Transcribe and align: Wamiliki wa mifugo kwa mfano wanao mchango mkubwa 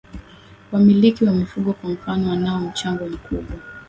Wamiliki 0.71 1.25
wa 1.25 1.31
mifugo 1.33 1.73
kwa 1.73 1.89
mfano 1.89 2.29
wanao 2.29 2.59
mchango 2.59 3.05
mkubwa 3.09 3.57